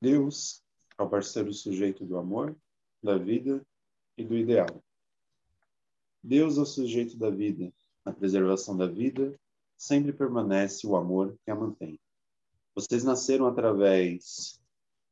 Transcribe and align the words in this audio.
Deus 0.00 0.62
é 0.98 1.02
o 1.02 1.08
parceiro 1.08 1.52
sujeito 1.52 2.04
do 2.04 2.16
amor, 2.16 2.56
da 3.02 3.18
vida 3.18 3.66
e 4.16 4.24
do 4.24 4.36
ideal. 4.36 4.82
Deus 6.22 6.58
é 6.58 6.60
o 6.60 6.66
sujeito 6.66 7.16
da 7.16 7.30
vida. 7.30 7.72
Na 8.04 8.12
preservação 8.12 8.76
da 8.76 8.86
vida, 8.86 9.38
sempre 9.76 10.12
permanece 10.12 10.86
o 10.86 10.96
amor 10.96 11.36
que 11.44 11.50
a 11.50 11.54
mantém. 11.54 11.98
Vocês 12.74 13.04
nasceram 13.04 13.46
através 13.46 14.60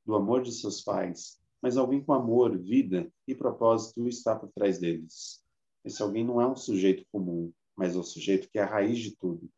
do 0.04 0.14
amor 0.14 0.42
de 0.42 0.52
seus 0.52 0.82
pais, 0.82 1.40
mas 1.60 1.76
alguém 1.76 2.02
com 2.02 2.12
amor, 2.12 2.58
vida 2.58 3.10
e 3.26 3.34
propósito 3.34 4.06
está 4.06 4.36
por 4.36 4.50
trás 4.52 4.78
deles. 4.78 5.42
Esse 5.84 6.02
alguém 6.02 6.24
não 6.24 6.40
é 6.40 6.46
um 6.46 6.56
sujeito 6.56 7.04
comum, 7.10 7.52
mas 7.74 7.94
é 7.94 7.98
o 7.98 8.02
sujeito 8.02 8.48
que 8.48 8.58
é 8.58 8.62
a 8.62 8.66
raiz 8.66 8.98
de 8.98 9.16
tudo. 9.16 9.48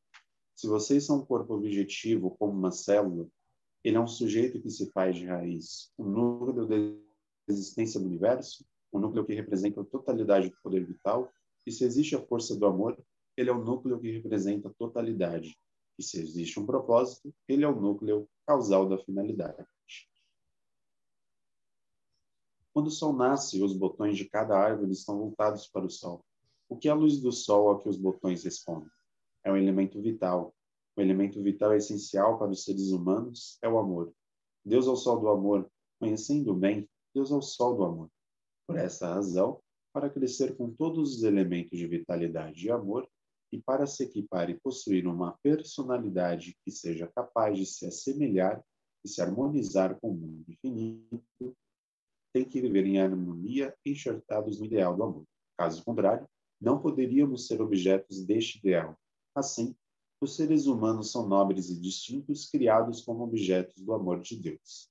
Se 0.57 0.67
vocês 0.67 1.05
são 1.05 1.19
um 1.19 1.25
corpo 1.27 1.53
objetivo, 1.53 2.35
como 2.39 2.55
uma 2.55 2.73
célula, 2.73 3.29
ele 3.85 3.99
é 3.99 4.01
um 4.01 4.07
sujeito 4.07 4.59
que 4.59 4.71
se 4.71 4.91
faz 4.91 5.15
de 5.15 5.27
raiz, 5.27 5.93
o 5.99 6.03
um 6.03 6.09
núcleo 6.09 6.67
da 6.67 6.77
existência 7.47 8.01
do 8.01 8.07
universo, 8.07 8.65
um 8.91 8.99
núcleo 8.99 9.27
que 9.27 9.35
representa 9.35 9.83
a 9.83 9.85
totalidade 9.85 10.49
do 10.49 10.57
poder 10.63 10.87
vital, 10.87 11.31
e 11.67 11.71
se 11.71 11.85
existe 11.85 12.17
a 12.17 12.27
força 12.27 12.57
do 12.57 12.65
amor, 12.65 12.99
ele 13.37 13.51
é 13.51 13.53
o 13.53 13.63
núcleo 13.63 14.01
que 14.01 14.11
representa 14.11 14.69
a 14.69 14.73
totalidade. 14.73 15.55
E 15.99 16.03
se 16.03 16.19
existe 16.19 16.59
um 16.59 16.65
propósito, 16.65 17.35
ele 17.47 17.63
é 17.63 17.69
o 17.69 17.79
núcleo 17.79 18.27
causal 18.47 18.89
da 18.89 18.97
finalidade. 18.97 19.63
Quando 22.73 22.87
o 22.87 22.91
sol 22.91 23.13
nasce, 23.13 23.63
os 23.63 23.75
botões 23.75 24.17
de 24.17 24.25
cada 24.25 24.59
árvore 24.59 24.93
estão 24.93 25.19
voltados 25.19 25.67
para 25.67 25.85
o 25.85 25.91
sol. 25.91 26.25
O 26.67 26.79
que 26.79 26.89
é 26.89 26.93
a 26.93 26.95
luz 26.95 27.21
do 27.21 27.31
sol 27.31 27.71
a 27.71 27.83
que 27.83 27.91
os 27.91 27.99
botões 27.99 28.43
respondem? 28.43 28.96
É 29.47 29.53
um 29.53 29.57
elemento 29.57 30.03
vital. 30.03 30.53
O 30.97 31.01
elemento 31.01 31.41
vital 31.41 31.73
é 31.73 31.77
essencial 31.77 32.37
para 32.37 32.51
os 32.51 32.65
seres 32.65 32.91
humanos 32.91 33.59
é 33.63 33.69
o 33.69 33.79
amor. 33.79 34.13
Deus 34.65 34.89
é 34.89 34.91
o 34.91 34.97
sol 34.97 35.21
do 35.21 35.29
amor. 35.29 35.71
Conhecendo 36.01 36.53
bem, 36.53 36.89
Deus 37.15 37.31
é 37.31 37.35
o 37.35 37.41
sol 37.41 37.77
do 37.77 37.85
amor. 37.85 38.11
Por 38.67 38.77
essa 38.77 39.15
razão, 39.15 39.61
para 39.93 40.11
crescer 40.11 40.57
com 40.57 40.73
todos 40.73 41.17
os 41.17 41.23
elementos 41.23 41.79
de 41.79 41.87
vitalidade 41.87 42.67
e 42.67 42.71
amor, 42.73 43.09
e 43.53 43.61
para 43.61 43.87
se 43.87 44.03
equipar 44.03 44.51
e 44.51 44.59
possuir 44.59 45.07
uma 45.07 45.39
personalidade 45.41 46.57
que 46.65 46.71
seja 46.73 47.07
capaz 47.07 47.57
de 47.57 47.65
se 47.65 47.87
assemelhar 47.87 48.61
e 49.05 49.09
se 49.09 49.23
harmonizar 49.23 49.97
com 50.01 50.11
o 50.11 50.15
mundo 50.15 50.45
infinito, 50.49 51.57
tem 52.33 52.45
que 52.45 52.61
viver 52.61 52.85
em 52.85 53.01
harmonia 53.01 53.73
enxertados 53.87 54.59
no 54.59 54.67
ideal 54.67 54.97
do 54.97 55.05
amor. 55.05 55.25
Caso 55.57 55.85
contrário, 55.85 56.29
não 56.61 56.83
poderíamos 56.83 57.47
ser 57.47 57.63
objetos 57.63 58.27
deste 58.27 58.59
ideal, 58.59 58.99
Assim, 59.37 59.77
os 60.19 60.35
seres 60.35 60.67
humanos 60.67 61.13
são 61.13 61.29
nobres 61.29 61.69
e 61.69 61.79
distintos, 61.79 62.49
criados 62.49 63.03
como 63.03 63.23
objetos 63.23 63.83
do 63.83 63.93
amor 63.93 64.23
de 64.23 64.35
Deus. 64.35 64.91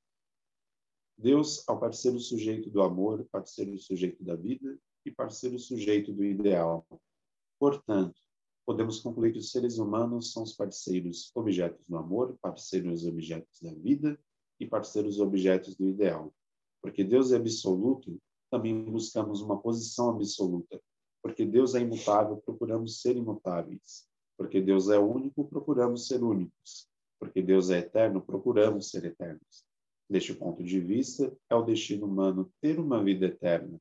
Deus, 1.18 1.68
ao 1.68 1.80
parceiro 1.80 2.20
sujeito 2.20 2.70
do 2.70 2.84
amor, 2.84 3.26
parceiro 3.32 3.76
sujeito 3.80 4.24
da 4.24 4.36
vida 4.36 4.80
e 5.04 5.10
parceiro 5.10 5.58
sujeito 5.58 6.14
do 6.14 6.24
ideal. 6.24 6.86
Portanto, 7.58 8.22
podemos 8.68 9.00
concluir 9.00 9.34
que 9.34 9.40
os 9.40 9.50
seres 9.50 9.80
humanos 9.80 10.32
são 10.32 10.44
os 10.44 10.54
parceiros 10.54 11.32
objetos 11.34 11.84
do 11.88 11.98
amor, 11.98 12.38
parceiros 12.40 13.04
objetos 13.04 13.60
da 13.60 13.74
vida 13.74 14.16
e 14.60 14.68
parceiros 14.68 15.20
objetos 15.20 15.76
do 15.76 15.90
ideal. 15.90 16.32
Porque 16.84 17.04
Deus 17.04 17.32
é 17.32 17.38
absoluto, 17.38 18.22
também 18.52 18.80
buscamos 18.86 19.42
uma 19.42 19.60
posição 19.60 20.12
absoluta. 20.12 20.80
Porque 21.24 21.44
Deus 21.44 21.74
é 21.74 21.80
imutável, 21.80 22.38
procuramos 22.38 23.02
ser 23.02 23.18
imutáveis. 23.18 24.08
Porque 24.38 24.62
Deus 24.62 24.90
é 24.90 25.00
único, 25.00 25.46
procuramos 25.46 26.08
ser 26.08 26.24
únicos. 26.24 26.88
Porque 27.20 27.42
Deus 27.42 27.70
é 27.70 27.80
eterno, 27.80 28.22
procuramos 28.22 28.90
ser 28.90 29.06
eternos. 29.06 29.66
Deste 30.10 30.34
ponto 30.34 30.64
de 30.64 30.80
vista, 30.80 31.36
é 31.50 31.56
o 31.56 31.64
destino 31.64 32.06
humano 32.06 32.52
ter 32.62 32.80
uma 32.80 33.04
vida 33.04 33.26
eterna. 33.26 33.80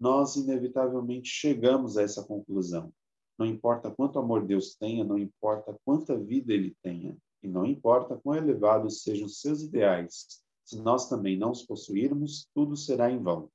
Nós, 0.00 0.36
inevitavelmente, 0.36 1.28
chegamos 1.28 1.96
a 1.96 2.02
essa 2.02 2.24
conclusão. 2.24 2.92
Não 3.38 3.46
importa 3.46 3.90
quanto 3.90 4.18
amor 4.18 4.44
Deus 4.44 4.74
tenha, 4.74 5.04
não 5.04 5.18
importa 5.18 5.78
quanta 5.84 6.18
vida 6.18 6.52
ele 6.52 6.76
tenha, 6.82 7.16
e 7.42 7.48
não 7.48 7.64
importa 7.64 8.16
quão 8.16 8.36
elevados 8.36 9.02
sejam 9.02 9.28
seus 9.28 9.62
ideais, 9.62 10.42
se 10.64 10.80
nós 10.80 11.08
também 11.08 11.36
não 11.36 11.50
os 11.50 11.62
possuirmos, 11.62 12.48
tudo 12.54 12.76
será 12.76 13.10
em 13.10 13.22
vão. 13.22 13.50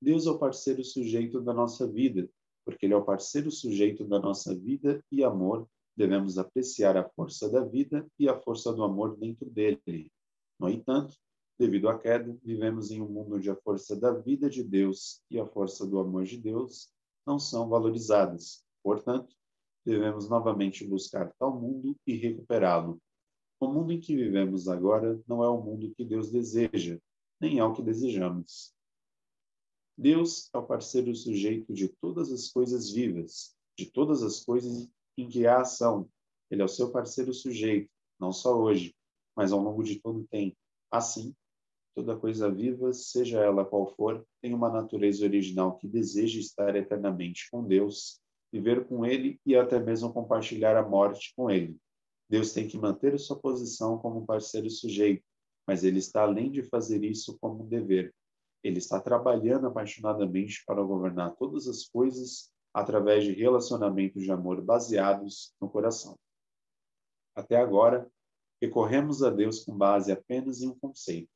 Deus 0.00 0.26
é 0.26 0.30
o 0.30 0.38
parceiro 0.38 0.84
sujeito 0.84 1.40
da 1.40 1.52
nossa 1.52 1.86
vida, 1.86 2.28
porque 2.68 2.84
ele 2.84 2.92
é 2.92 2.96
o 2.98 3.02
parceiro 3.02 3.50
sujeito 3.50 4.04
da 4.04 4.18
nossa 4.18 4.54
vida 4.54 5.02
e 5.10 5.24
amor, 5.24 5.66
devemos 5.96 6.36
apreciar 6.36 6.98
a 6.98 7.08
força 7.08 7.48
da 7.48 7.64
vida 7.64 8.06
e 8.18 8.28
a 8.28 8.38
força 8.38 8.70
do 8.74 8.84
amor 8.84 9.16
dentro 9.16 9.48
dele. 9.48 10.12
No 10.60 10.68
entanto, 10.68 11.16
devido 11.58 11.88
à 11.88 11.98
queda, 11.98 12.36
vivemos 12.44 12.90
em 12.90 13.00
um 13.00 13.08
mundo 13.08 13.36
onde 13.36 13.50
a 13.50 13.56
força 13.56 13.96
da 13.96 14.12
vida 14.12 14.50
de 14.50 14.62
Deus 14.62 15.22
e 15.30 15.40
a 15.40 15.46
força 15.46 15.86
do 15.86 15.98
amor 15.98 16.24
de 16.24 16.36
Deus 16.36 16.90
não 17.26 17.38
são 17.38 17.70
valorizadas. 17.70 18.62
Portanto, 18.82 19.34
devemos 19.82 20.28
novamente 20.28 20.86
buscar 20.86 21.32
tal 21.38 21.58
mundo 21.58 21.96
e 22.06 22.16
recuperá-lo. 22.16 23.00
O 23.58 23.66
mundo 23.66 23.94
em 23.94 23.98
que 23.98 24.14
vivemos 24.14 24.68
agora 24.68 25.18
não 25.26 25.42
é 25.42 25.48
o 25.48 25.58
mundo 25.58 25.94
que 25.96 26.04
Deus 26.04 26.30
deseja, 26.30 26.98
nem 27.40 27.60
é 27.60 27.64
o 27.64 27.72
que 27.72 27.80
desejamos. 27.80 28.74
Deus 29.98 30.48
é 30.54 30.58
o 30.58 30.62
parceiro 30.62 31.12
sujeito 31.12 31.74
de 31.74 31.88
todas 31.88 32.30
as 32.30 32.48
coisas 32.48 32.88
vivas, 32.88 33.56
de 33.76 33.86
todas 33.86 34.22
as 34.22 34.44
coisas 34.44 34.88
em 35.16 35.28
que 35.28 35.44
há 35.44 35.62
ação. 35.62 36.08
Ele 36.48 36.62
é 36.62 36.64
o 36.64 36.68
seu 36.68 36.92
parceiro 36.92 37.34
sujeito, 37.34 37.90
não 38.18 38.32
só 38.32 38.56
hoje, 38.56 38.94
mas 39.34 39.50
ao 39.50 39.58
longo 39.58 39.82
de 39.82 39.98
todo 39.98 40.20
o 40.20 40.28
tempo. 40.28 40.56
Assim, 40.88 41.34
toda 41.96 42.16
coisa 42.16 42.48
viva, 42.48 42.92
seja 42.92 43.40
ela 43.40 43.64
qual 43.64 43.92
for, 43.96 44.24
tem 44.40 44.54
uma 44.54 44.70
natureza 44.70 45.24
original 45.24 45.76
que 45.76 45.88
deseja 45.88 46.38
estar 46.38 46.76
eternamente 46.76 47.50
com 47.50 47.66
Deus, 47.66 48.20
viver 48.52 48.86
com 48.86 49.04
Ele 49.04 49.40
e 49.44 49.56
até 49.56 49.80
mesmo 49.80 50.12
compartilhar 50.12 50.76
a 50.76 50.88
morte 50.88 51.32
com 51.34 51.50
Ele. 51.50 51.76
Deus 52.30 52.52
tem 52.52 52.68
que 52.68 52.78
manter 52.78 53.18
sua 53.18 53.36
posição 53.36 53.98
como 53.98 54.24
parceiro 54.24 54.70
sujeito, 54.70 55.24
mas 55.66 55.82
ele 55.82 55.98
está 55.98 56.22
além 56.22 56.52
de 56.52 56.62
fazer 56.62 57.02
isso 57.02 57.36
como 57.40 57.64
um 57.64 57.68
dever. 57.68 58.14
Ele 58.62 58.78
está 58.78 59.00
trabalhando 59.00 59.66
apaixonadamente 59.66 60.64
para 60.66 60.82
governar 60.82 61.36
todas 61.36 61.68
as 61.68 61.84
coisas 61.84 62.52
através 62.72 63.24
de 63.24 63.32
relacionamentos 63.32 64.22
de 64.22 64.30
amor 64.30 64.60
baseados 64.62 65.54
no 65.60 65.68
coração. 65.68 66.18
Até 67.34 67.56
agora, 67.56 68.10
recorremos 68.60 69.22
a 69.22 69.30
Deus 69.30 69.64
com 69.64 69.76
base 69.76 70.10
apenas 70.10 70.60
em 70.60 70.68
um 70.68 70.78
conceito. 70.78 71.30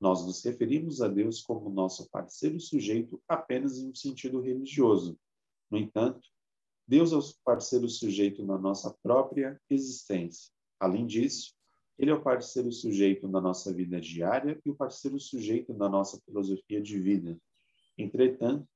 Nós 0.00 0.24
nos 0.24 0.44
referimos 0.44 1.02
a 1.02 1.08
Deus 1.08 1.42
como 1.42 1.70
nosso 1.70 2.08
parceiro 2.10 2.60
sujeito 2.60 3.20
apenas 3.26 3.78
em 3.78 3.90
um 3.90 3.94
sentido 3.94 4.40
religioso. 4.40 5.18
No 5.70 5.78
entanto, 5.78 6.20
Deus 6.86 7.12
é 7.12 7.16
o 7.16 7.22
parceiro 7.44 7.88
sujeito 7.88 8.44
na 8.44 8.56
nossa 8.56 8.96
própria 9.02 9.60
existência. 9.68 10.52
Além 10.78 11.06
disso, 11.06 11.54
ele 11.98 12.12
é 12.12 12.14
o 12.14 12.22
parceiro 12.22 12.70
sujeito 12.70 13.26
na 13.26 13.40
nossa 13.40 13.74
vida 13.74 14.00
diária 14.00 14.60
e 14.64 14.70
o 14.70 14.74
parceiro 14.74 15.18
sujeito 15.18 15.74
na 15.74 15.88
nossa 15.88 16.20
filosofia 16.24 16.80
de 16.80 16.96
vida. 16.96 17.36
Entretanto, 17.98 18.68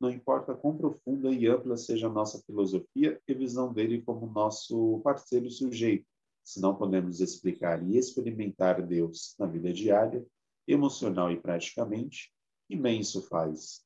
não 0.00 0.10
importa 0.10 0.54
quão 0.54 0.74
profunda 0.74 1.30
e 1.30 1.46
ampla 1.46 1.76
seja 1.76 2.06
a 2.06 2.12
nossa 2.12 2.42
filosofia 2.42 3.20
e 3.28 3.34
visão 3.34 3.70
dele 3.70 4.00
como 4.00 4.26
nosso 4.26 4.98
parceiro 5.04 5.50
sujeito, 5.50 6.06
se 6.42 6.58
não 6.58 6.74
podemos 6.74 7.20
explicar 7.20 7.86
e 7.86 7.98
experimentar 7.98 8.80
Deus 8.80 9.34
na 9.38 9.44
vida 9.44 9.70
diária, 9.70 10.26
emocional 10.66 11.30
e 11.30 11.38
praticamente, 11.38 12.32
isso 12.70 13.20
faz? 13.28 13.84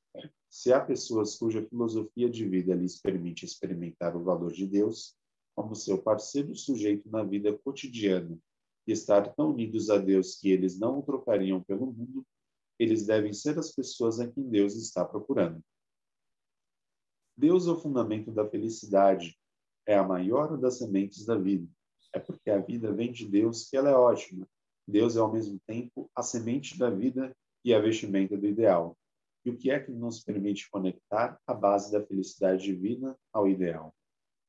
Se 0.49 0.72
há 0.72 0.81
pessoas 0.81 1.37
cuja 1.37 1.66
filosofia 1.66 2.31
de 2.31 2.49
vida 2.49 2.77
lhes 2.77 3.00
permite 3.00 3.44
experimentar 3.44 4.16
o 4.16 4.22
valor 4.22 4.53
de 4.53 4.69
Deus 4.69 5.16
como 5.56 5.75
seu 5.75 6.00
parceiro 6.00 6.54
sujeito 6.54 7.10
na 7.10 7.25
vida 7.25 7.53
cotidiana 7.65 8.39
e 8.86 8.92
estar 8.92 9.34
tão 9.34 9.51
unidos 9.51 9.91
a 9.91 9.98
Deus 9.98 10.36
que 10.36 10.51
eles 10.51 10.78
não 10.78 10.98
o 10.98 11.03
trocariam 11.03 11.63
pelo 11.63 11.86
mundo, 11.86 12.25
eles 12.78 13.07
devem 13.07 13.33
ser 13.33 13.59
as 13.59 13.72
pessoas 13.72 14.21
a 14.21 14.31
quem 14.31 14.48
Deus 14.48 14.75
está 14.75 15.04
procurando. 15.04 15.63
Deus 17.36 17.66
é 17.66 17.71
o 17.71 17.81
fundamento 17.81 18.31
da 18.31 18.48
felicidade, 18.48 19.36
é 19.86 19.97
a 19.97 20.07
maior 20.07 20.57
das 20.57 20.78
sementes 20.78 21.25
da 21.25 21.36
vida. 21.36 21.69
É 22.13 22.19
porque 22.19 22.51
a 22.51 22.59
vida 22.59 22.92
vem 22.92 23.13
de 23.13 23.27
Deus 23.27 23.69
que 23.69 23.77
ela 23.77 23.91
é 23.91 23.95
ótima. 23.95 24.47
Deus 24.86 25.16
é 25.16 25.21
ao 25.21 25.33
mesmo 25.33 25.59
tempo 25.66 26.10
a 26.15 26.22
semente 26.22 26.78
da 26.78 26.91
vida 26.91 27.34
e 27.65 27.75
a 27.75 27.81
vestimenta 27.81 28.36
do 28.36 28.47
ideal. 28.47 28.97
E 29.45 29.51
o 29.51 29.57
que 29.57 29.71
é 29.71 29.81
que 29.81 29.91
nos 29.91 30.22
permite 30.22 30.71
conectar 30.71 31.39
a 31.47 31.53
base 31.53 31.92
da 31.92 32.04
felicidade 32.04 32.65
divina 32.65 33.16
ao 33.33 33.48
ideal? 33.48 33.95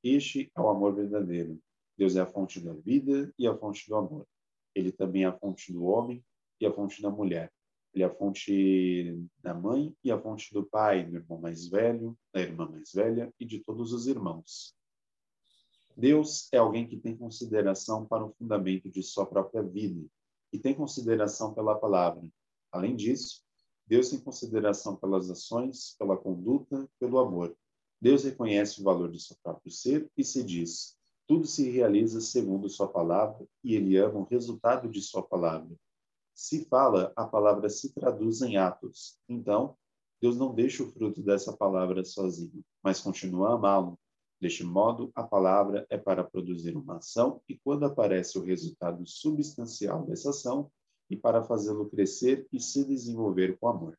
Este 0.03 0.51
é 0.55 0.61
o 0.61 0.69
amor 0.69 0.95
verdadeiro, 0.95 1.59
Deus 1.97 2.15
é 2.15 2.21
a 2.21 2.25
fonte 2.25 2.59
da 2.59 2.73
vida 2.73 3.33
e 3.37 3.47
a 3.47 3.57
fonte 3.57 3.87
do 3.87 3.95
amor. 3.95 4.27
Ele 4.73 4.91
também 4.91 5.23
é 5.23 5.27
a 5.27 5.37
fonte 5.37 5.71
do 5.71 5.85
homem 5.85 6.23
e 6.59 6.65
a 6.65 6.71
fonte 6.71 7.01
da 7.01 7.09
mulher. 7.09 7.51
Ele 7.93 8.03
é 8.03 8.07
a 8.07 8.13
fonte 8.13 9.17
da 9.41 9.53
mãe 9.53 9.95
e 10.03 10.11
a 10.11 10.19
fonte 10.19 10.53
do 10.53 10.65
pai, 10.65 11.05
do 11.05 11.15
irmão 11.15 11.39
mais 11.39 11.67
velho, 11.67 12.17
da 12.33 12.41
irmã 12.41 12.69
mais 12.69 12.91
velha 12.91 13.33
e 13.39 13.45
de 13.45 13.59
todos 13.59 13.93
os 13.93 14.05
irmãos. 14.07 14.75
Deus 15.95 16.49
é 16.51 16.57
alguém 16.57 16.85
que 16.85 16.97
tem 16.97 17.15
consideração 17.15 18.05
para 18.05 18.25
o 18.25 18.33
fundamento 18.33 18.89
de 18.89 19.01
sua 19.01 19.25
própria 19.25 19.63
vida 19.63 20.05
e 20.51 20.59
tem 20.59 20.73
consideração 20.73 21.53
pela 21.53 21.75
palavra. 21.75 22.21
Além 22.69 22.97
disso, 22.97 23.41
Deus 23.87 24.09
tem 24.09 24.19
consideração 24.19 24.97
pelas 24.97 25.29
ações, 25.29 25.95
pela 25.97 26.17
conduta, 26.17 26.89
pelo 26.99 27.17
amor. 27.17 27.55
Deus 28.01 28.25
reconhece 28.25 28.81
o 28.81 28.83
valor 28.83 29.09
de 29.09 29.21
seu 29.21 29.37
próprio 29.41 29.71
ser 29.71 30.11
e 30.17 30.23
se 30.23 30.43
diz: 30.43 30.94
tudo 31.27 31.45
se 31.45 31.69
realiza 31.69 32.21
segundo 32.21 32.69
sua 32.69 32.87
palavra 32.87 33.45
e 33.63 33.75
ele 33.75 33.97
ama 33.97 34.19
o 34.19 34.23
resultado 34.23 34.89
de 34.89 35.01
sua 35.01 35.23
palavra. 35.23 35.75
Se 36.33 36.65
fala, 36.65 37.13
a 37.15 37.25
palavra 37.25 37.69
se 37.69 37.93
traduz 37.93 38.41
em 38.41 38.57
atos. 38.57 39.17
Então, 39.27 39.75
Deus 40.21 40.37
não 40.37 40.53
deixa 40.53 40.83
o 40.83 40.91
fruto 40.91 41.21
dessa 41.21 41.55
palavra 41.55 42.03
sozinho, 42.03 42.63
mas 42.83 42.99
continua 42.99 43.49
a 43.49 43.53
amá-lo. 43.53 43.97
Deste 44.39 44.63
modo, 44.63 45.11
a 45.15 45.23
palavra 45.23 45.85
é 45.89 45.97
para 45.97 46.23
produzir 46.23 46.75
uma 46.75 46.97
ação 46.97 47.41
e 47.47 47.57
quando 47.57 47.85
aparece 47.85 48.37
o 48.37 48.43
resultado 48.43 49.05
substancial 49.07 50.05
dessa 50.05 50.29
ação, 50.31 50.69
e 51.09 51.15
para 51.15 51.43
fazê-lo 51.43 51.89
crescer 51.89 52.47
e 52.51 52.59
se 52.59 52.83
desenvolver 52.83 53.57
com 53.59 53.67
amor. 53.67 53.97